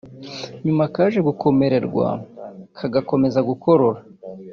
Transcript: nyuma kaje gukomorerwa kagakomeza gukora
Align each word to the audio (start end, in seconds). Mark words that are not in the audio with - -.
nyuma 0.65 0.83
kaje 0.93 1.19
gukomorerwa 1.27 2.07
kagakomeza 2.77 3.39
gukora 3.49 3.87